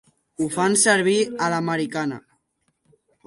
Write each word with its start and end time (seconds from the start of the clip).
Ho 0.43 0.45
fan 0.53 0.77
servir 0.83 1.17
a 1.47 1.51
l'americana. 1.55 2.17